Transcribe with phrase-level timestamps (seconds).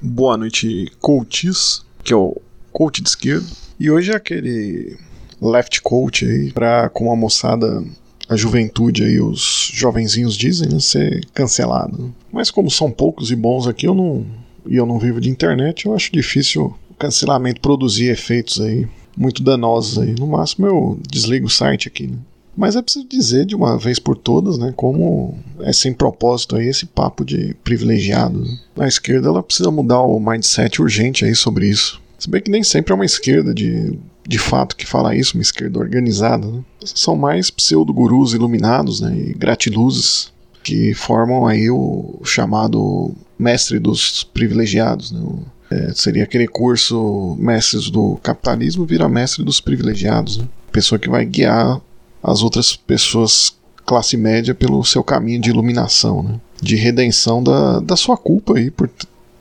[0.00, 2.36] Boa noite, coaches, que é o
[2.72, 3.46] coach de esquerda.
[3.80, 4.96] E hoje é aquele
[5.42, 7.82] left coach aí, pra, com a moçada,
[8.28, 12.14] a juventude aí, os jovenzinhos dizem, né, ser cancelado.
[12.32, 14.24] Mas como são poucos e bons aqui, eu não,
[14.66, 18.86] e eu não vivo de internet, eu acho difícil o cancelamento produzir efeitos aí
[19.16, 20.14] muito danosos aí.
[20.16, 22.18] No máximo eu desligo o site aqui, né?
[22.58, 26.66] Mas é preciso dizer de uma vez por todas, né, como é sem propósito aí
[26.66, 28.40] esse papo de privilegiado.
[28.40, 28.58] Né?
[28.80, 32.02] A esquerda ela precisa mudar o mindset urgente aí sobre isso.
[32.18, 35.42] Se bem que nem sempre é uma esquerda de, de fato que fala isso, uma
[35.42, 36.48] esquerda organizada.
[36.48, 36.60] Né?
[36.84, 40.32] São mais pseudo-gurus iluminados né, e gratiluzes
[40.64, 45.12] que formam aí o chamado mestre dos privilegiados.
[45.12, 45.22] Né?
[45.70, 50.38] É, seria aquele curso mestres do capitalismo vira mestre dos privilegiados.
[50.38, 50.48] Né?
[50.72, 51.80] Pessoa que vai guiar
[52.22, 56.34] as outras pessoas classe média pelo seu caminho de iluminação, né?
[56.60, 58.90] de redenção da, da sua culpa aí por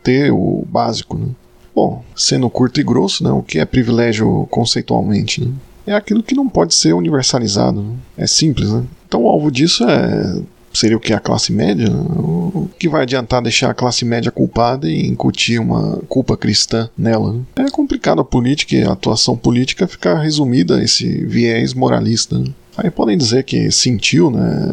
[0.02, 1.18] ter o básico.
[1.18, 1.28] Né?
[1.76, 5.44] Bom, sendo curto e grosso, né, o que é privilégio conceitualmente?
[5.44, 5.52] Né?
[5.88, 7.82] É aquilo que não pode ser universalizado.
[7.82, 7.96] Né?
[8.18, 8.72] É simples.
[8.72, 8.84] Né?
[9.06, 10.42] Então o alvo disso é
[10.74, 11.90] seria o que a classe média?
[11.90, 12.06] Né?
[12.18, 17.34] O que vai adiantar deixar a classe média culpada e incutir uma culpa cristã nela?
[17.34, 17.42] Né?
[17.58, 22.42] É complicado a política e a atuação política ficar resumida a esse viés moralista.
[22.78, 24.72] Aí podem dizer que sentiu, né?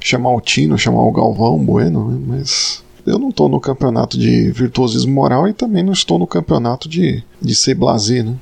[0.00, 2.18] Chamar o Tino, chamar o Galvão, Bueno, né?
[2.26, 6.88] mas eu não estou no campeonato de virtuosismo moral e também não estou no campeonato
[6.88, 8.36] de, de ser blazer, né?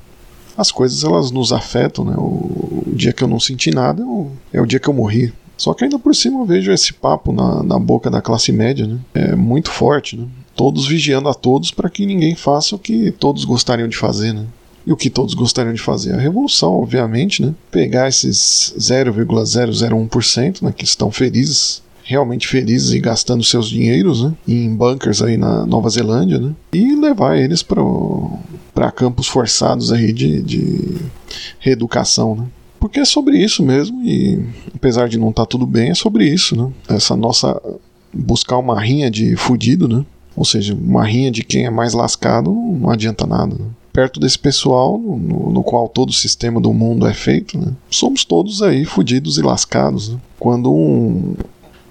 [0.55, 2.13] As coisas elas nos afetam, né?
[2.17, 4.03] O, o dia que eu não senti nada
[4.53, 5.33] é o dia que eu morri.
[5.57, 8.85] Só que ainda por cima eu vejo esse papo na, na boca da classe média,
[8.85, 8.99] né?
[9.13, 10.27] É muito forte, né?
[10.55, 14.45] Todos vigiando a todos para que ninguém faça o que todos gostariam de fazer, né?
[14.89, 16.15] E o que todos gostariam de fazer?
[16.15, 17.53] A revolução, obviamente, né?
[17.69, 24.75] Pegar esses 0,001% né, que estão felizes, realmente felizes e gastando seus dinheiros né, em
[24.75, 26.55] bunkers aí na Nova Zelândia, né?
[26.73, 30.97] E levar eles para campos forçados aí de, de
[31.59, 32.47] reeducação, né?
[32.79, 34.43] Porque é sobre isso mesmo, e
[34.73, 36.71] apesar de não estar tá tudo bem, é sobre isso, né?
[36.87, 37.61] Essa nossa
[38.11, 40.03] buscar uma rinha de fudido, né?
[40.35, 43.53] Ou seja, uma rinha de quem é mais lascado não adianta nada.
[43.53, 43.65] Né?
[43.91, 47.73] Perto desse pessoal no, no, qual todo o sistema do mundo é feito, né?
[47.89, 50.09] somos todos aí fudidos e lascados.
[50.09, 50.19] Né?
[50.39, 51.35] Quando um,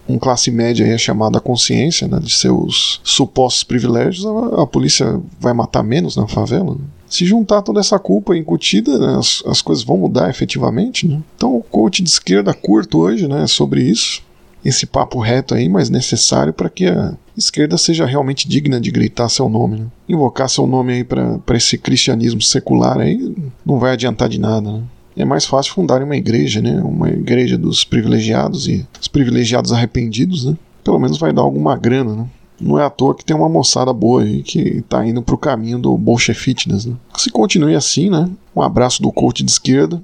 [0.08, 5.20] um classe média é chamado à consciência né, de seus supostos privilégios, a, a, polícia
[5.40, 6.74] vai matar menos na favela.
[6.74, 6.80] Né?
[7.08, 11.06] Se juntar toda essa culpa incutida, né, as, as coisas vão mudar efetivamente.
[11.06, 11.20] Né?
[11.36, 14.27] Então o coach de esquerda curto hoje né, é sobre isso
[14.64, 19.28] esse papo reto aí, mas necessário para que a esquerda seja realmente digna de gritar
[19.28, 19.80] seu nome.
[19.80, 19.86] Né?
[20.08, 24.72] Invocar seu nome aí para esse cristianismo secular aí não vai adiantar de nada.
[24.72, 24.82] Né?
[25.16, 26.80] É mais fácil fundar uma igreja, né?
[26.80, 30.56] Uma igreja dos privilegiados e os privilegiados arrependidos, né?
[30.84, 32.26] Pelo menos vai dar alguma grana, né?
[32.60, 35.78] Não é à toa que tem uma moçada boa aí que tá indo pro caminho
[35.78, 36.94] do Bolche Fitness, né?
[37.16, 38.30] Se continue assim, né?
[38.54, 40.02] Um abraço do coach de esquerda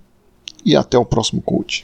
[0.65, 1.83] e até o próximo coach.